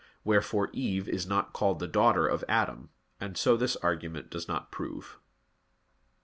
[0.23, 4.71] Wherefore Eve is not called the daughter of Adam; and so this argument does not
[4.71, 5.19] prove.